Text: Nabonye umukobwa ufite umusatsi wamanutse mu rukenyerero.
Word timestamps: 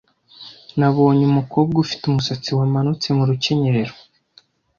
Nabonye 0.79 1.23
umukobwa 1.31 1.75
ufite 1.85 2.03
umusatsi 2.07 2.49
wamanutse 2.59 3.07
mu 3.17 3.23
rukenyerero. 3.29 3.93